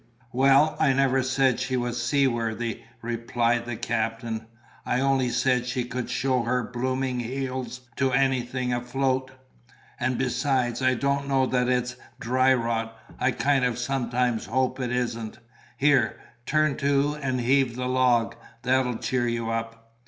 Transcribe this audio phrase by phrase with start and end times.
[0.33, 4.47] "Well, I never said she was seaworthy," replied the captain:
[4.83, 9.29] "I only said she could show her blooming heels to anything afloat.
[9.99, 14.91] And besides, I don't know that it's dry rot; I kind of sometimes hope it
[14.91, 15.37] isn't.
[15.77, 18.33] Here; turn to and heave the log;
[18.63, 19.93] that'll cheer you up."